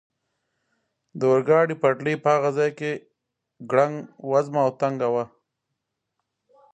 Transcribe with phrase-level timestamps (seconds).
[1.19, 2.91] د اورګاډي پټلۍ په هغه ځای کې
[3.71, 3.95] ګړنګ
[4.31, 5.25] وزمه او تنګه وه.